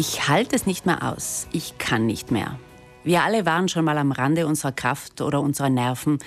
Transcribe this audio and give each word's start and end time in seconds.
Ich 0.00 0.28
halte 0.28 0.54
es 0.54 0.64
nicht 0.64 0.86
mehr 0.86 1.02
aus. 1.02 1.48
Ich 1.50 1.76
kann 1.78 2.06
nicht 2.06 2.30
mehr. 2.30 2.56
Wir 3.02 3.24
alle 3.24 3.44
waren 3.46 3.68
schon 3.68 3.84
mal 3.84 3.98
am 3.98 4.12
Rande 4.12 4.46
unserer 4.46 4.70
Kraft 4.70 5.20
oder 5.20 5.40
unserer 5.40 5.70
Nerven. 5.70 6.18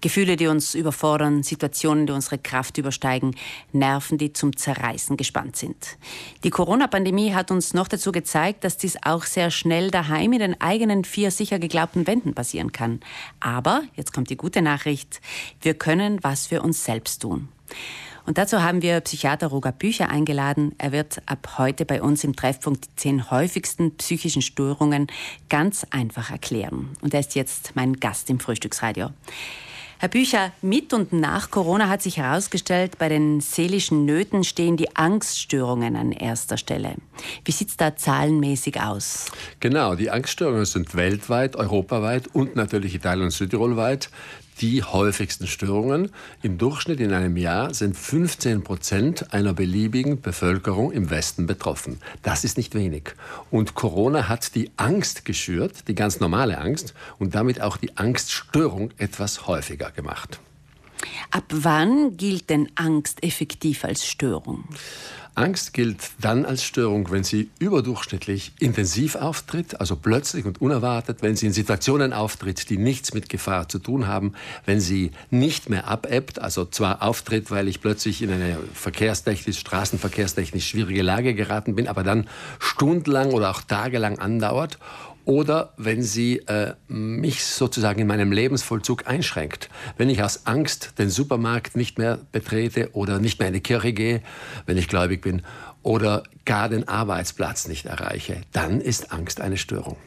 Gefühle, 0.00 0.36
die 0.36 0.46
uns 0.46 0.74
überfordern, 0.74 1.42
Situationen, 1.42 2.06
die 2.06 2.14
unsere 2.14 2.38
Kraft 2.38 2.78
übersteigen, 2.78 3.36
Nerven, 3.70 4.16
die 4.16 4.32
zum 4.32 4.56
Zerreißen 4.56 5.18
gespannt 5.18 5.56
sind. 5.56 5.98
Die 6.42 6.48
Corona-Pandemie 6.48 7.34
hat 7.34 7.50
uns 7.50 7.74
noch 7.74 7.88
dazu 7.88 8.12
gezeigt, 8.12 8.64
dass 8.64 8.78
dies 8.78 8.96
auch 9.02 9.24
sehr 9.24 9.50
schnell 9.50 9.90
daheim 9.90 10.32
in 10.32 10.38
den 10.38 10.58
eigenen 10.62 11.04
vier 11.04 11.30
sicher 11.30 11.58
geglaubten 11.58 12.06
Wänden 12.06 12.32
passieren 12.32 12.72
kann. 12.72 13.00
Aber, 13.40 13.82
jetzt 13.94 14.14
kommt 14.14 14.30
die 14.30 14.38
gute 14.38 14.62
Nachricht, 14.62 15.20
wir 15.60 15.74
können 15.74 16.18
was 16.22 16.46
für 16.46 16.62
uns 16.62 16.82
selbst 16.82 17.20
tun. 17.20 17.48
Und 18.28 18.36
dazu 18.36 18.62
haben 18.62 18.82
wir 18.82 19.00
Psychiater 19.00 19.46
Roger 19.46 19.72
Bücher 19.72 20.10
eingeladen. 20.10 20.74
Er 20.76 20.92
wird 20.92 21.22
ab 21.24 21.54
heute 21.56 21.86
bei 21.86 22.02
uns 22.02 22.24
im 22.24 22.36
Treffpunkt 22.36 22.84
die 22.84 22.96
zehn 22.96 23.30
häufigsten 23.30 23.96
psychischen 23.96 24.42
Störungen 24.42 25.06
ganz 25.48 25.86
einfach 25.88 26.30
erklären. 26.30 26.90
Und 27.00 27.14
er 27.14 27.20
ist 27.20 27.34
jetzt 27.36 27.72
mein 27.74 27.94
Gast 27.94 28.28
im 28.28 28.38
Frühstücksradio. 28.38 29.08
Herr 29.96 30.10
Bücher, 30.10 30.52
mit 30.60 30.92
und 30.92 31.14
nach 31.14 31.50
Corona 31.50 31.88
hat 31.88 32.02
sich 32.02 32.18
herausgestellt, 32.18 32.98
bei 32.98 33.08
den 33.08 33.40
seelischen 33.40 34.04
Nöten 34.04 34.44
stehen 34.44 34.76
die 34.76 34.94
Angststörungen 34.94 35.96
an 35.96 36.12
erster 36.12 36.58
Stelle. 36.58 36.96
Wie 37.46 37.52
sieht 37.52 37.70
es 37.70 37.78
da 37.78 37.96
zahlenmäßig 37.96 38.78
aus? 38.78 39.32
Genau, 39.60 39.94
die 39.94 40.10
Angststörungen 40.10 40.66
sind 40.66 40.94
weltweit, 40.94 41.56
europaweit 41.56 42.28
und 42.28 42.56
natürlich 42.56 42.94
Italien 42.94 43.24
und 43.24 43.30
Südtirol 43.30 43.78
weit 43.78 44.10
die 44.60 44.82
häufigsten 44.82 45.46
Störungen. 45.46 46.10
Im 46.42 46.58
Durchschnitt 46.58 47.00
in 47.00 47.12
einem 47.12 47.36
Jahr 47.36 47.74
sind 47.74 47.96
15 47.96 48.62
Prozent 48.62 49.32
einer 49.32 49.54
beliebigen 49.54 50.20
Bevölkerung 50.20 50.92
im 50.92 51.10
Westen 51.10 51.46
betroffen. 51.46 52.00
Das 52.22 52.44
ist 52.44 52.56
nicht 52.56 52.74
wenig. 52.74 53.14
Und 53.50 53.74
Corona 53.74 54.28
hat 54.28 54.54
die 54.54 54.70
Angst 54.76 55.24
geschürt, 55.24 55.88
die 55.88 55.94
ganz 55.94 56.20
normale 56.20 56.58
Angst, 56.58 56.94
und 57.18 57.34
damit 57.34 57.60
auch 57.60 57.76
die 57.76 57.96
Angststörung 57.96 58.90
etwas 58.98 59.46
häufiger 59.46 59.90
gemacht. 59.90 60.40
Ab 61.30 61.44
wann 61.50 62.16
gilt 62.16 62.50
denn 62.50 62.70
Angst 62.74 63.22
effektiv 63.22 63.84
als 63.84 64.06
Störung? 64.06 64.64
Angst 65.38 65.72
gilt 65.72 65.98
dann 66.20 66.44
als 66.44 66.64
Störung, 66.64 67.12
wenn 67.12 67.22
sie 67.22 67.48
überdurchschnittlich 67.60 68.52
intensiv 68.58 69.14
auftritt, 69.14 69.80
also 69.80 69.94
plötzlich 69.94 70.44
und 70.46 70.60
unerwartet, 70.60 71.22
wenn 71.22 71.36
sie 71.36 71.46
in 71.46 71.52
Situationen 71.52 72.12
auftritt, 72.12 72.68
die 72.70 72.76
nichts 72.76 73.14
mit 73.14 73.28
Gefahr 73.28 73.68
zu 73.68 73.78
tun 73.78 74.08
haben, 74.08 74.32
wenn 74.66 74.80
sie 74.80 75.12
nicht 75.30 75.70
mehr 75.70 75.86
abebbt, 75.86 76.40
also 76.40 76.64
zwar 76.64 77.02
auftritt, 77.02 77.52
weil 77.52 77.68
ich 77.68 77.80
plötzlich 77.80 78.20
in 78.20 78.32
eine 78.32 78.58
verkehrstechnisch, 78.74 79.60
straßenverkehrstechnisch 79.60 80.68
schwierige 80.68 81.02
Lage 81.02 81.34
geraten 81.34 81.76
bin, 81.76 81.86
aber 81.86 82.02
dann 82.02 82.26
stundenlang 82.58 83.32
oder 83.32 83.50
auch 83.50 83.62
tagelang 83.62 84.18
andauert 84.18 84.78
oder 85.28 85.74
wenn 85.76 86.02
sie 86.02 86.38
äh, 86.46 86.72
mich 86.88 87.44
sozusagen 87.44 88.00
in 88.00 88.06
meinem 88.06 88.32
Lebensvollzug 88.32 89.06
einschränkt. 89.06 89.68
Wenn 89.98 90.08
ich 90.08 90.22
aus 90.22 90.46
Angst 90.46 90.94
den 90.98 91.10
Supermarkt 91.10 91.76
nicht 91.76 91.98
mehr 91.98 92.18
betrete 92.32 92.94
oder 92.94 93.18
nicht 93.18 93.38
mehr 93.38 93.48
in 93.48 93.54
die 93.54 93.60
Kirche 93.60 93.92
gehe, 93.92 94.22
wenn 94.64 94.78
ich 94.78 94.88
gläubig 94.88 95.20
bin, 95.20 95.42
oder 95.82 96.22
gar 96.46 96.70
den 96.70 96.88
Arbeitsplatz 96.88 97.68
nicht 97.68 97.84
erreiche, 97.84 98.40
dann 98.52 98.80
ist 98.80 99.12
Angst 99.12 99.42
eine 99.42 99.58
Störung. 99.58 99.98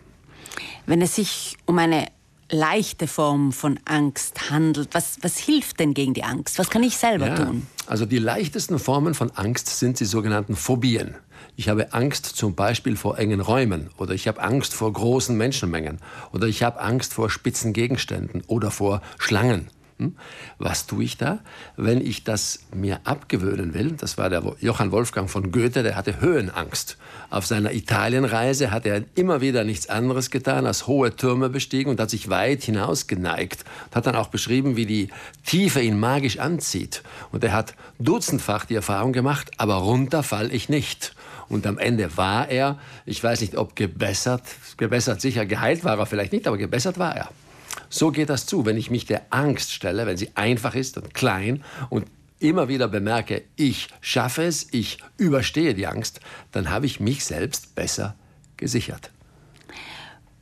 Wenn 0.87 1.03
es 1.03 1.15
sich 1.15 1.55
um 1.67 1.77
eine 1.77 2.07
leichte 2.51 3.07
Form 3.07 3.51
von 3.51 3.79
Angst 3.85 4.51
handelt, 4.51 4.89
was, 4.93 5.17
was 5.21 5.37
hilft 5.37 5.79
denn 5.79 5.93
gegen 5.93 6.13
die 6.13 6.23
Angst? 6.23 6.59
Was 6.59 6.69
kann 6.69 6.83
ich 6.83 6.97
selber 6.97 7.27
ja, 7.27 7.35
tun? 7.35 7.67
Also 7.87 8.05
die 8.05 8.19
leichtesten 8.19 8.79
Formen 8.79 9.13
von 9.13 9.31
Angst 9.31 9.67
sind 9.79 9.99
die 9.99 10.05
sogenannten 10.05 10.55
Phobien. 10.55 11.15
Ich 11.55 11.69
habe 11.69 11.93
Angst 11.93 12.25
zum 12.25 12.55
Beispiel 12.55 12.95
vor 12.95 13.17
engen 13.17 13.41
Räumen 13.41 13.89
oder 13.97 14.13
ich 14.13 14.27
habe 14.27 14.41
Angst 14.41 14.73
vor 14.73 14.91
großen 14.91 15.35
Menschenmengen 15.35 15.99
oder 16.31 16.47
ich 16.47 16.63
habe 16.63 16.79
Angst 16.79 17.13
vor 17.13 17.29
spitzen 17.29 17.73
Gegenständen 17.73 18.43
oder 18.47 18.71
vor 18.71 19.01
Schlangen. 19.17 19.69
Was 20.57 20.87
tue 20.87 21.03
ich 21.03 21.17
da? 21.17 21.39
Wenn 21.77 22.01
ich 22.01 22.23
das 22.23 22.59
mir 22.73 22.99
abgewöhnen 23.03 23.73
will, 23.73 23.91
das 23.91 24.17
war 24.17 24.29
der 24.29 24.43
Johann 24.59 24.91
Wolfgang 24.91 25.29
von 25.29 25.51
Goethe, 25.51 25.83
der 25.83 25.95
hatte 25.95 26.19
Höhenangst. 26.19 26.97
Auf 27.29 27.45
seiner 27.45 27.73
Italienreise 27.73 28.71
hat 28.71 28.85
er 28.85 29.03
immer 29.15 29.41
wieder 29.41 29.63
nichts 29.63 29.89
anderes 29.89 30.29
getan, 30.29 30.65
als 30.65 30.87
hohe 30.87 31.15
Türme 31.15 31.49
bestiegen 31.49 31.91
und 31.91 31.99
hat 31.99 32.09
sich 32.09 32.29
weit 32.29 32.63
hinaus 32.63 33.07
geneigt. 33.07 33.63
Hat 33.93 34.05
dann 34.05 34.15
auch 34.15 34.27
beschrieben, 34.27 34.75
wie 34.75 34.85
die 34.85 35.09
Tiefe 35.45 35.81
ihn 35.81 35.99
magisch 35.99 36.39
anzieht. 36.39 37.03
Und 37.31 37.43
er 37.43 37.53
hat 37.53 37.75
dutzendfach 37.99 38.65
die 38.65 38.75
Erfahrung 38.75 39.13
gemacht, 39.13 39.51
aber 39.57 39.75
runter 39.75 40.23
fall 40.23 40.53
ich 40.53 40.69
nicht. 40.69 41.13
Und 41.51 41.67
am 41.67 41.77
Ende 41.77 42.15
war 42.15 42.47
er, 42.47 42.79
ich 43.05 43.21
weiß 43.21 43.41
nicht, 43.41 43.57
ob 43.57 43.75
gebessert, 43.75 44.43
gebessert 44.77 45.19
sicher, 45.19 45.45
geheilt 45.45 45.83
war 45.83 45.99
er 45.99 46.05
vielleicht 46.05 46.31
nicht, 46.31 46.47
aber 46.47 46.57
gebessert 46.57 46.97
war 46.97 47.15
er. 47.15 47.29
So 47.89 48.11
geht 48.11 48.29
das 48.29 48.45
zu, 48.45 48.65
wenn 48.65 48.77
ich 48.77 48.89
mich 48.89 49.05
der 49.05 49.23
Angst 49.29 49.71
stelle, 49.71 50.05
wenn 50.05 50.17
sie 50.17 50.31
einfach 50.35 50.75
ist 50.75 50.97
und 50.97 51.13
klein 51.13 51.63
und 51.89 52.05
immer 52.39 52.67
wieder 52.67 52.87
bemerke, 52.87 53.43
ich 53.55 53.89
schaffe 54.01 54.43
es, 54.43 54.67
ich 54.71 54.97
überstehe 55.17 55.73
die 55.73 55.87
Angst, 55.87 56.19
dann 56.51 56.69
habe 56.69 56.85
ich 56.85 56.99
mich 56.99 57.23
selbst 57.23 57.75
besser 57.75 58.15
gesichert. 58.57 59.11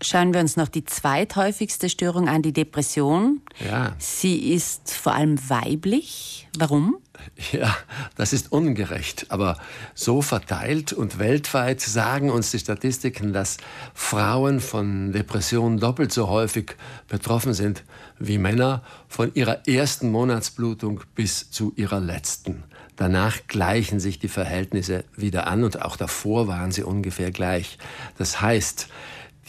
Schauen 0.01 0.33
wir 0.33 0.39
uns 0.39 0.55
noch 0.55 0.69
die 0.69 0.85
zweithäufigste 0.85 1.89
Störung 1.89 2.29
an, 2.29 2.41
die 2.41 2.53
Depression. 2.53 3.41
Ja. 3.65 3.95
Sie 3.99 4.53
ist 4.53 4.93
vor 4.93 5.13
allem 5.13 5.37
weiblich. 5.49 6.47
Warum? 6.57 6.97
Ja, 7.51 7.75
das 8.15 8.33
ist 8.33 8.51
ungerecht. 8.51 9.25
Aber 9.29 9.57
so 9.93 10.21
verteilt 10.21 10.93
und 10.93 11.19
weltweit 11.19 11.81
sagen 11.81 12.29
uns 12.29 12.51
die 12.51 12.59
Statistiken, 12.59 13.33
dass 13.33 13.57
Frauen 13.93 14.59
von 14.59 15.11
Depressionen 15.11 15.79
doppelt 15.79 16.11
so 16.11 16.27
häufig 16.27 16.75
betroffen 17.07 17.53
sind 17.53 17.83
wie 18.19 18.37
Männer 18.37 18.83
von 19.07 19.33
ihrer 19.33 19.67
ersten 19.67 20.11
Monatsblutung 20.11 21.01
bis 21.15 21.49
zu 21.49 21.73
ihrer 21.75 21.99
letzten. 21.99 22.63
Danach 22.97 23.47
gleichen 23.47 24.01
sich 24.01 24.19
die 24.19 24.27
Verhältnisse 24.27 25.05
wieder 25.15 25.47
an 25.47 25.63
und 25.63 25.81
auch 25.81 25.95
davor 25.95 26.49
waren 26.49 26.73
sie 26.73 26.83
ungefähr 26.83 27.31
gleich. 27.31 27.77
Das 28.17 28.41
heißt, 28.41 28.89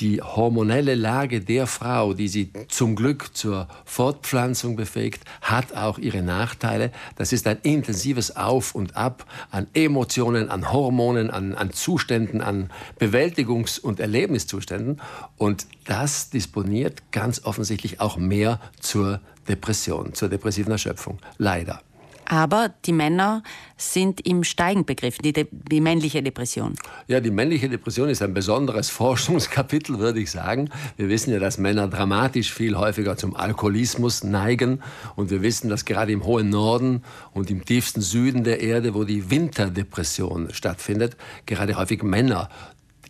die 0.01 0.23
hormonelle 0.23 0.95
Lage 0.95 1.41
der 1.41 1.67
Frau, 1.67 2.15
die 2.15 2.29
sie 2.29 2.51
zum 2.69 2.97
Glück 2.97 3.37
zur 3.37 3.69
Fortpflanzung 3.85 4.77
befähigt, 4.77 5.25
hat 5.43 5.75
auch 5.77 5.99
ihre 5.99 6.23
Nachteile. 6.23 6.91
Das 7.17 7.33
ist 7.33 7.47
ein 7.47 7.59
intensives 7.63 8.37
Auf 8.37 8.75
und 8.75 8.97
Ab 8.97 9.27
an 9.51 9.67
Emotionen, 9.75 10.49
an 10.51 10.73
Hormonen, 10.73 11.31
an, 11.31 11.55
an 11.55 11.73
Zuständen, 11.73 12.41
an 12.41 12.71
Bewältigungs- 12.99 13.79
und 13.79 14.01
Erlebniszuständen. 14.01 15.01
Und 15.37 15.67
das 15.85 16.31
disponiert 16.31 17.13
ganz 17.13 17.45
offensichtlich 17.45 18.01
auch 18.01 18.17
mehr 18.17 18.61
zur 18.81 19.21
Depression, 19.49 20.15
zur 20.15 20.29
depressiven 20.29 20.73
Erschöpfung. 20.73 21.19
Leider. 21.37 21.83
Aber 22.31 22.73
die 22.87 22.93
Männer 22.93 23.43
sind 23.77 24.25
im 24.25 24.45
Steigen 24.45 24.85
begriffen, 24.85 25.23
die, 25.23 25.49
die, 25.51 25.81
männliche 25.81 26.23
Depression. 26.23 26.77
Ja, 27.09 27.19
die 27.19 27.33
männliche 27.33 27.69
Depression 27.69 28.09
ist 28.09 28.23
ein 28.23 28.35
besonderes 28.35 28.89
Forschungskapitel, 28.91 29.99
würde 29.99 30.21
ich 30.21 30.31
sagen. 30.31 30.71
Wir 30.97 31.09
wissen 31.09 31.33
ja, 31.33 31.41
dass 31.41 31.59
Männer 31.59 31.89
dramatisch 31.89 32.55
viel 32.55 32.77
häufiger 32.77 33.17
zum 33.17 33.35
Alkoholismus 33.35 34.23
neigen. 34.23 34.81
Und 35.17 35.31
wir 35.31 35.43
wissen, 35.43 35.69
dass 35.69 35.85
gerade 35.85 36.13
im 36.13 36.25
hohen 36.25 36.51
Norden 36.51 37.03
und 37.33 37.51
im 37.51 37.65
tiefsten 37.65 38.01
Süden 38.01 38.45
der 38.45 38.61
Erde, 38.61 38.95
wo 38.95 39.03
die 39.03 39.29
Winterdepression 39.29 40.51
stattfindet, 40.53 41.17
gerade 41.47 41.77
häufig 41.77 42.05
Männer 42.05 42.49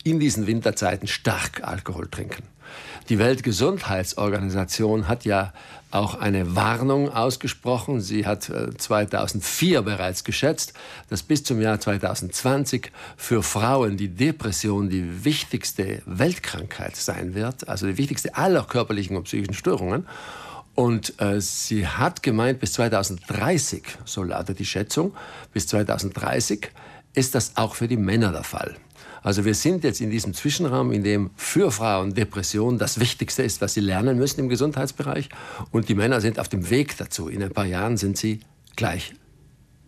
in 0.02 0.18
diesen 0.18 0.46
Winterzeiten 0.46 1.06
stark 1.06 1.62
Alkohol 1.62 2.08
trinken. 2.08 2.44
Die 3.08 3.18
Weltgesundheitsorganisation 3.18 5.08
hat 5.08 5.24
ja 5.24 5.52
auch 5.90 6.14
eine 6.14 6.54
Warnung 6.54 7.12
ausgesprochen. 7.12 8.00
Sie 8.00 8.26
hat 8.26 8.44
2004 8.44 9.78
äh, 9.78 9.82
bereits 9.82 10.24
geschätzt, 10.24 10.74
dass 11.08 11.22
bis 11.22 11.42
zum 11.42 11.60
Jahr 11.60 11.80
2020 11.80 12.92
für 13.16 13.42
Frauen 13.42 13.96
die 13.96 14.08
Depression 14.08 14.88
die 14.88 15.24
wichtigste 15.24 16.02
Weltkrankheit 16.06 16.96
sein 16.96 17.34
wird, 17.34 17.68
also 17.68 17.86
die 17.86 17.98
wichtigste 17.98 18.36
aller 18.36 18.64
körperlichen 18.64 19.16
und 19.16 19.24
psychischen 19.24 19.54
Störungen. 19.54 20.06
Und 20.74 21.20
äh, 21.20 21.40
sie 21.40 21.86
hat 21.86 22.22
gemeint, 22.22 22.60
bis 22.60 22.74
2030, 22.74 23.82
so 24.04 24.22
lautet 24.22 24.58
die 24.60 24.64
Schätzung, 24.64 25.14
bis 25.52 25.66
2030 25.66 26.70
ist 27.14 27.34
das 27.34 27.56
auch 27.56 27.74
für 27.74 27.88
die 27.88 27.96
Männer 27.96 28.30
der 28.30 28.44
Fall. 28.44 28.76
Also 29.22 29.44
wir 29.44 29.54
sind 29.54 29.84
jetzt 29.84 30.00
in 30.00 30.10
diesem 30.10 30.34
Zwischenraum, 30.34 30.92
in 30.92 31.04
dem 31.04 31.30
für 31.36 31.70
Frauen 31.70 32.14
Depression 32.14 32.78
das 32.78 33.00
Wichtigste 33.00 33.42
ist, 33.42 33.60
was 33.60 33.74
sie 33.74 33.80
lernen 33.80 34.18
müssen 34.18 34.40
im 34.40 34.48
Gesundheitsbereich. 34.48 35.28
Und 35.70 35.88
die 35.88 35.94
Männer 35.94 36.20
sind 36.20 36.38
auf 36.38 36.48
dem 36.48 36.70
Weg 36.70 36.96
dazu. 36.96 37.28
In 37.28 37.42
ein 37.42 37.50
paar 37.50 37.66
Jahren 37.66 37.96
sind 37.96 38.16
sie 38.16 38.40
gleich 38.76 39.12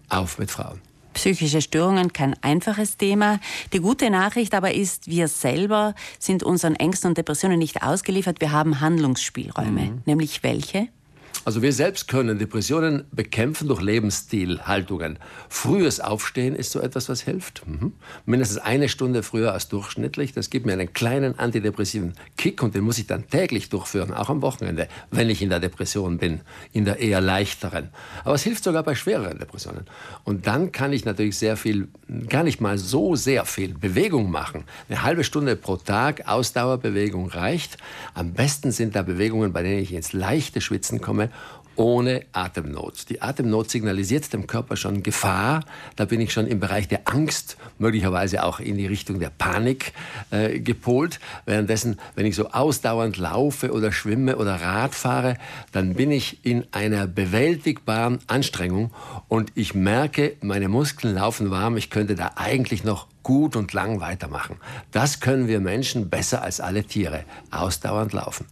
auf 0.09 0.39
mit 0.39 0.51
Frauen. 0.51 0.81
Psychische 1.15 1.61
Störungen 1.61 2.13
kein 2.13 2.35
einfaches 2.43 2.97
Thema. 2.97 3.39
Die 3.73 3.81
gute 3.81 4.11
Nachricht 4.11 4.55
aber 4.55 4.75
ist, 4.75 5.09
wir 5.09 5.29
selber 5.29 5.95
sind 6.19 6.43
unseren 6.43 6.75
Ängsten 6.75 7.09
und 7.09 7.19
Depressionen 7.19 7.59
nicht 7.59 7.83
ausgeliefert. 7.83 8.41
Wir 8.41 8.53
haben 8.53 8.81
Handlungsspielräume. 8.81 9.83
Mhm. 9.83 10.03
Nämlich 10.07 10.43
welche? 10.43 10.89
Also 11.45 11.61
wir 11.61 11.73
selbst 11.73 12.07
können 12.07 12.39
Depressionen 12.39 13.05
bekämpfen 13.11 13.67
durch 13.67 13.81
Lebensstilhaltungen. 13.81 15.19
Frühes 15.49 15.99
Aufstehen 15.99 16.55
ist 16.55 16.71
so 16.71 16.81
etwas, 16.81 17.09
was 17.09 17.23
hilft. 17.23 17.67
Mhm. 17.67 17.95
Mindestens 18.27 18.59
eine 18.59 18.89
Stunde 18.89 19.25
früher 19.25 19.53
als 19.53 19.69
durchschnittlich. 19.69 20.33
Das 20.35 20.51
gibt 20.51 20.67
mir 20.67 20.75
einen 20.75 20.93
kleinen 20.93 21.37
antidepressiven 21.41 22.15
Kick 22.37 22.63
und 22.63 22.77
den 22.77 22.85
muss 22.85 22.99
ich 22.99 23.09
dann 23.09 23.29
täglich 23.29 23.71
durchführen, 23.71 24.15
auch 24.15 24.31
am 24.31 24.41
Wochenende, 24.41 24.87
wenn 25.11 25.31
ich 25.31 25.43
in 25.43 25.49
der 25.49 25.59
Depression 25.59 26.19
bin, 26.19 26.43
in 26.73 26.85
der 26.85 27.01
eher 27.01 27.21
leichteren. 27.21 27.89
Aber 28.23 28.35
es 28.37 28.45
hilft 28.45 28.63
sogar 28.63 28.85
bei 28.85 28.95
schwereren 28.95 29.41
Depressionen. 29.41 29.87
Und 30.23 30.47
dann 30.47 30.71
kann 30.71 30.93
ich 30.93 31.05
natürlich 31.05 31.37
sehr 31.39 31.57
viel, 31.57 31.89
gar 32.29 32.45
nicht 32.45 32.61
mal 32.61 32.79
so 32.79 33.17
sehr 33.17 33.47
viel 33.47 33.75
Bewegung 33.75 34.31
machen. 34.31 34.63
Eine 34.89 35.03
halbe 35.03 35.25
Stunde 35.25 35.57
pro 35.57 35.77
Tag 35.77 36.29
Ausdauerbewegung 36.29 37.31
reicht. 37.31 37.79
Am 38.15 38.33
besten 38.33 38.71
sind 38.71 38.95
da 38.95 39.03
Bewegungen, 39.03 39.53
bei 39.53 39.65
denen 39.65 39.83
ich 39.83 39.93
ins 39.93 40.13
leichte 40.13 40.61
Schwitzen 40.61 41.01
komme 41.01 41.32
ohne 41.77 42.25
Atemnot. 42.33 43.09
Die 43.09 43.23
Atemnot 43.23 43.71
signalisiert 43.71 44.33
dem 44.33 44.47
Körper 44.47 44.77
schon 44.77 45.03
Gefahr. 45.03 45.65
Da 45.97 46.05
bin 46.05 46.21
ich 46.21 46.33
schon 46.33 46.47
im 46.47 46.61
Bereich 46.61 46.89
der 46.89 47.09
Angst, 47.09 47.57
möglicherweise 47.79 48.45
auch 48.45 48.61
in 48.61 48.77
die 48.77 48.87
Richtung 48.87 49.21
der 49.21 49.31
Panik 49.31 49.93
äh, 50.31 50.61
gepolt. 50.61 51.19
Währenddessen, 51.47 51.99
wenn 52.15 52.27
ich 52.27 52.37
so 52.37 52.49
ausdauernd 52.51 53.17
laufe 53.17 53.73
oder 53.73 53.93
schwimme 53.93 54.37
oder 54.37 54.61
Rad 54.61 54.95
fahre, 54.95 55.37
dann 55.73 55.95
bin 55.95 56.11
ich 56.11 56.45
in 56.45 56.67
einer 56.73 57.07
bewältigbaren 57.07 58.19
Anstrengung 58.27 58.91
und 59.29 59.53
ich 59.55 59.75
merke, 59.75 60.37
meine 60.43 60.69
Muskeln 60.69 61.15
laufen 61.15 61.51
warm. 61.51 61.77
Ich 61.77 61.91
könnte 61.91 62.15
da 62.15 62.33
eigentlich 62.37 62.85
noch 62.85 63.07
gut 63.23 63.57
und 63.57 63.73
lang 63.73 64.01
weitermachen. 64.01 64.57
Das 64.91 65.21
können 65.21 65.49
wir 65.49 65.61
Menschen 65.61 66.11
besser 66.11 66.43
als 66.43 66.61
alle 66.61 66.85
Tiere. 66.85 67.25
Ausdauernd 67.51 68.13
laufen. 68.13 68.47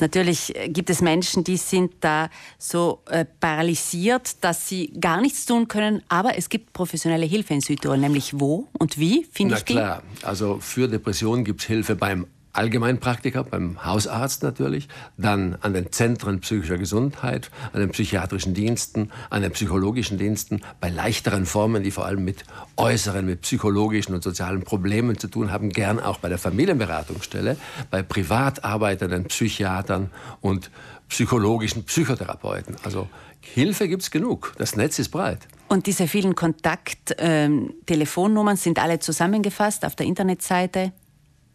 Natürlich 0.00 0.54
äh, 0.56 0.68
gibt 0.68 0.90
es 0.90 1.00
Menschen, 1.00 1.44
die 1.44 1.56
sind 1.56 1.92
da 2.00 2.28
so 2.58 3.02
äh, 3.06 3.24
paralysiert, 3.24 4.42
dass 4.42 4.68
sie 4.68 4.92
gar 5.00 5.20
nichts 5.20 5.46
tun 5.46 5.68
können. 5.68 6.02
Aber 6.08 6.36
es 6.36 6.48
gibt 6.48 6.72
professionelle 6.72 7.26
Hilfe 7.26 7.54
in 7.54 7.60
Südtirol. 7.60 7.98
Nämlich 7.98 8.38
wo 8.38 8.68
und 8.78 8.98
wie 8.98 9.26
finde 9.30 9.56
ich 9.56 9.64
die? 9.64 9.74
Na 9.74 9.80
klar, 9.80 10.02
also 10.22 10.58
für 10.60 10.88
Depressionen 10.88 11.44
gibt 11.44 11.60
es 11.60 11.66
Hilfe 11.66 11.96
beim 11.96 12.26
Allgemeinpraktiker, 12.54 13.44
beim 13.44 13.84
Hausarzt 13.84 14.42
natürlich, 14.42 14.88
dann 15.16 15.56
an 15.60 15.74
den 15.74 15.92
Zentren 15.92 16.40
psychischer 16.40 16.78
Gesundheit, 16.78 17.50
an 17.72 17.80
den 17.80 17.90
psychiatrischen 17.90 18.54
Diensten, 18.54 19.10
an 19.28 19.42
den 19.42 19.52
psychologischen 19.52 20.16
Diensten, 20.18 20.62
bei 20.80 20.88
leichteren 20.88 21.46
Formen, 21.46 21.82
die 21.82 21.90
vor 21.90 22.06
allem 22.06 22.24
mit 22.24 22.44
äußeren, 22.76 23.26
mit 23.26 23.42
psychologischen 23.42 24.14
und 24.14 24.22
sozialen 24.22 24.62
Problemen 24.62 25.18
zu 25.18 25.26
tun 25.28 25.52
haben, 25.52 25.70
gern 25.70 26.00
auch 26.00 26.18
bei 26.18 26.28
der 26.28 26.38
Familienberatungsstelle, 26.38 27.56
bei 27.90 28.02
privat 28.02 28.64
arbeitenden 28.64 29.24
Psychiatern 29.24 30.10
und 30.40 30.70
psychologischen 31.08 31.84
Psychotherapeuten. 31.84 32.76
Also 32.84 33.08
Hilfe 33.40 33.88
gibt 33.88 34.02
es 34.02 34.10
genug. 34.10 34.54
Das 34.58 34.76
Netz 34.76 34.98
ist 34.98 35.08
breit. 35.10 35.48
Und 35.68 35.86
diese 35.86 36.08
vielen 36.08 36.34
Kontakt-Telefonnummern 36.34 38.54
ähm, 38.54 38.60
sind 38.60 38.78
alle 38.78 39.00
zusammengefasst 39.00 39.84
auf 39.84 39.94
der 39.96 40.06
Internetseite 40.06 40.92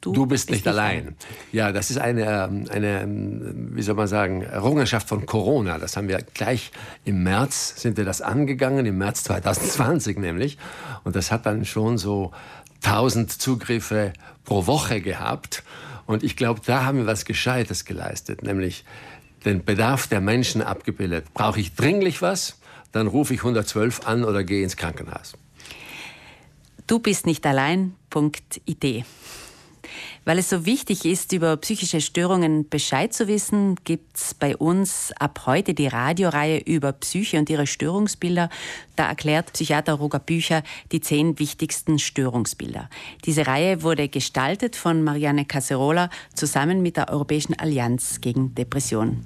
Du, 0.01 0.13
du 0.13 0.25
bist 0.25 0.49
nicht 0.49 0.65
allein. 0.65 1.15
Ja, 1.51 1.73
das 1.73 1.89
ist 1.89 1.97
eine, 1.97 2.45
ähm, 2.45 2.65
eine, 2.69 3.01
ähm, 3.01 3.71
wie 3.75 3.81
soll 3.81 3.95
man 3.95 4.07
sagen, 4.07 4.43
Errungenschaft 4.43 5.09
von 5.09 5.25
Corona. 5.25 5.77
Das 5.77 5.97
haben 5.97 6.07
wir 6.07 6.19
gleich 6.33 6.71
im 7.03 7.23
März, 7.23 7.81
sind 7.81 7.97
wir 7.97 8.05
das 8.05 8.21
angegangen, 8.21 8.85
im 8.85 8.97
März 8.97 9.25
2020 9.25 10.17
nämlich. 10.17 10.57
Und 11.03 11.17
das 11.17 11.31
hat 11.31 11.45
dann 11.45 11.65
schon 11.65 11.97
so 11.97 12.31
1000 12.83 13.29
Zugriffe 13.41 14.13
pro 14.45 14.67
Woche 14.67 15.01
gehabt. 15.01 15.63
Und 16.05 16.23
ich 16.23 16.37
glaube, 16.37 16.61
da 16.65 16.85
haben 16.85 16.99
wir 16.99 17.05
was 17.05 17.25
Gescheites 17.25 17.83
geleistet, 17.83 18.41
nämlich 18.41 18.85
den 19.43 19.65
Bedarf 19.65 20.07
der 20.07 20.21
Menschen 20.21 20.61
abgebildet. 20.61 21.25
Brauche 21.33 21.59
ich 21.59 21.75
dringlich 21.75 22.21
was, 22.21 22.57
dann 22.93 23.07
rufe 23.07 23.33
ich 23.33 23.41
112 23.41 24.07
an 24.07 24.23
oder 24.23 24.45
gehe 24.45 24.63
ins 24.63 24.77
Krankenhaus. 24.77 25.33
Du 26.87 26.99
bist 26.99 27.25
nicht 27.25 27.45
allein.it. 27.45 29.05
Weil 30.29 30.37
es 30.37 30.49
so 30.51 30.63
wichtig 30.63 31.05
ist, 31.05 31.33
über 31.33 31.57
psychische 31.57 32.01
Störungen 32.01 32.69
Bescheid 32.69 33.11
zu 33.11 33.27
wissen, 33.27 33.77
gibt 33.83 34.15
es 34.15 34.35
bei 34.35 34.55
uns 34.55 35.11
ab 35.17 35.47
heute 35.47 35.73
die 35.73 35.87
Radioreihe 35.87 36.59
über 36.59 36.91
Psyche 36.91 37.39
und 37.39 37.49
ihre 37.49 37.65
Störungsbilder. 37.65 38.51
Da 38.95 39.07
erklärt 39.07 39.53
Psychiater 39.53 39.93
Roger 39.93 40.19
Bücher 40.19 40.61
die 40.91 41.01
zehn 41.01 41.39
wichtigsten 41.39 41.97
Störungsbilder. 41.97 42.91
Diese 43.25 43.47
Reihe 43.47 43.81
wurde 43.81 44.07
gestaltet 44.07 44.75
von 44.75 45.03
Marianne 45.03 45.45
Caserola 45.45 46.11
zusammen 46.35 46.83
mit 46.83 46.97
der 46.97 47.09
Europäischen 47.09 47.57
Allianz 47.57 48.21
gegen 48.21 48.53
Depression. 48.53 49.25